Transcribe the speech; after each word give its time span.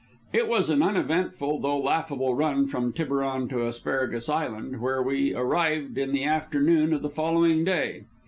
It 0.33 0.47
was 0.47 0.71
an 0.71 0.81
uneventful 0.81 1.59
though 1.59 1.77
laughable 1.77 2.33
run 2.33 2.65
from 2.65 2.91
Tiburon 2.91 3.47
to 3.49 3.67
Asparagus 3.67 4.29
Island, 4.29 4.81
where 4.81 5.03
we 5.03 5.35
arrived 5.35 5.95
in 5.95 6.11
the 6.11 6.23
afternoon 6.23 6.91
of 6.91 7.03
the 7.03 7.09
following 7.11 7.63
day. 7.63 8.05